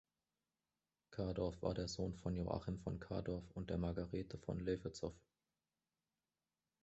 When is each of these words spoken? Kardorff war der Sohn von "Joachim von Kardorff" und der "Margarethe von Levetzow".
Kardorff 1.11 1.61
war 1.61 1.75
der 1.75 1.87
Sohn 1.87 2.15
von 2.15 2.35
"Joachim 2.35 2.79
von 2.79 2.99
Kardorff" 2.99 3.43
und 3.51 3.69
der 3.69 3.77
"Margarethe 3.77 4.39
von 4.39 4.59
Levetzow". 4.59 5.13